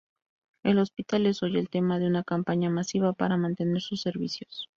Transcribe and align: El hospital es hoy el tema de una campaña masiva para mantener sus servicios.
El 0.63 0.79
hospital 0.79 1.27
es 1.27 1.43
hoy 1.43 1.59
el 1.59 1.69
tema 1.69 1.99
de 1.99 2.07
una 2.07 2.23
campaña 2.23 2.71
masiva 2.71 3.13
para 3.13 3.37
mantener 3.37 3.79
sus 3.83 4.01
servicios. 4.01 4.67